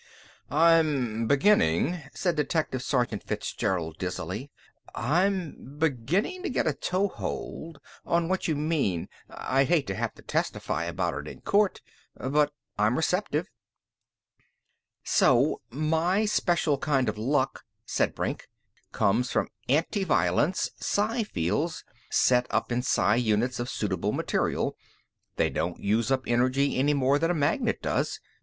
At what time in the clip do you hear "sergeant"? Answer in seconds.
2.81-3.21